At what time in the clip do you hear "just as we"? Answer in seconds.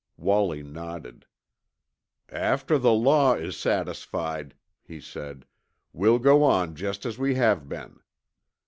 6.73-7.35